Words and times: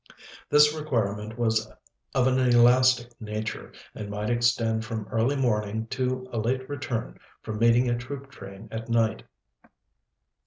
This 0.49 0.73
requirement 0.73 1.37
was 1.37 1.71
of 2.15 2.25
an 2.25 2.39
elastic 2.39 3.11
nature, 3.21 3.71
and 3.93 4.09
might 4.09 4.31
extend 4.31 4.83
from 4.83 5.07
early 5.09 5.35
morning 5.35 5.85
to 5.91 6.27
a 6.33 6.39
late 6.39 6.67
return 6.67 7.19
from 7.43 7.59
meeting 7.59 7.87
a 7.87 7.95
troop 7.95 8.31
train 8.31 8.67
at 8.71 8.89
night. 8.89 9.21